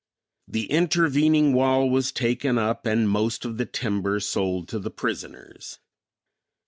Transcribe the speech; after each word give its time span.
The 0.47 0.65
intervening 0.71 1.53
wall 1.53 1.87
was 1.87 2.11
taken 2.11 2.57
up 2.57 2.87
and 2.87 3.07
most 3.07 3.45
of 3.45 3.57
the 3.59 3.67
timber 3.67 4.19
sold 4.19 4.67
to 4.69 4.79
the 4.79 4.89
prisoners. 4.89 5.77